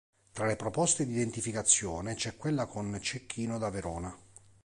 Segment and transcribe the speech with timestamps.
[0.31, 4.17] Tra le proposte di identificazione c'è quella con Cecchino da Verona.